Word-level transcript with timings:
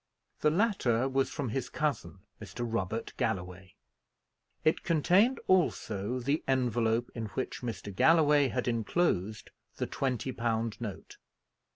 The 0.39 0.49
latter 0.49 1.07
was 1.07 1.29
from 1.29 1.49
his 1.49 1.69
cousin, 1.69 2.21
Mr. 2.41 2.65
Robert 2.67 3.13
Galloway. 3.17 3.75
It 4.63 4.81
contained 4.81 5.39
also 5.45 6.17
the 6.19 6.43
envelope 6.47 7.11
in 7.13 7.27
which 7.37 7.61
Mr. 7.61 7.95
Galloway 7.95 8.47
had 8.47 8.67
enclosed 8.67 9.51
the 9.75 9.85
twenty 9.85 10.31
pound 10.31 10.81
note. 10.81 11.17